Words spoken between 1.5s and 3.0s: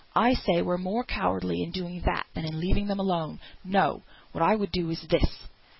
in doing that than in leaving them